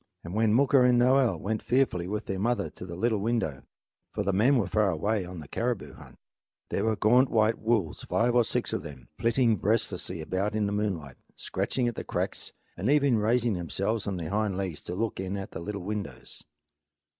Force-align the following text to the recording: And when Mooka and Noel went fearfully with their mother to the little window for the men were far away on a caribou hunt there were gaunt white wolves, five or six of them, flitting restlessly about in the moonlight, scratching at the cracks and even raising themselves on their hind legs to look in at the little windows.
And 0.23 0.33
when 0.33 0.51
Mooka 0.55 0.81
and 0.81 0.97
Noel 0.97 1.39
went 1.39 1.61
fearfully 1.61 2.07
with 2.07 2.25
their 2.25 2.39
mother 2.39 2.71
to 2.71 2.87
the 2.87 2.95
little 2.95 3.19
window 3.19 3.61
for 4.11 4.23
the 4.23 4.33
men 4.33 4.57
were 4.57 4.65
far 4.65 4.89
away 4.89 5.25
on 5.25 5.39
a 5.43 5.47
caribou 5.47 5.93
hunt 5.93 6.17
there 6.69 6.83
were 6.85 6.95
gaunt 6.95 7.29
white 7.29 7.59
wolves, 7.59 8.03
five 8.05 8.33
or 8.33 8.43
six 8.43 8.73
of 8.73 8.81
them, 8.81 9.09
flitting 9.19 9.59
restlessly 9.61 10.19
about 10.19 10.55
in 10.55 10.65
the 10.65 10.71
moonlight, 10.71 11.17
scratching 11.35 11.87
at 11.87 11.93
the 11.93 12.03
cracks 12.03 12.51
and 12.75 12.89
even 12.89 13.19
raising 13.19 13.53
themselves 13.53 14.07
on 14.07 14.17
their 14.17 14.31
hind 14.31 14.57
legs 14.57 14.81
to 14.81 14.95
look 14.95 15.19
in 15.19 15.37
at 15.37 15.51
the 15.51 15.59
little 15.59 15.83
windows. 15.83 16.43